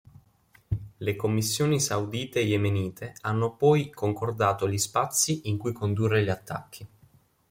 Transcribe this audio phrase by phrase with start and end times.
[0.97, 6.87] Le commissioni saudite-yemenite hanno poi concordato gli spazi in cui condurre gli attacchi.